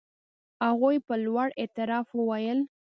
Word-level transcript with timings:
هغوی 0.67 0.97
په 1.07 1.13
لوړ 1.25 1.47
اعتراف 1.61 2.07
وویل. 2.13 2.59